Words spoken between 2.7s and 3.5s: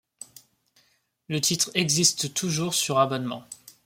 sur abonnement.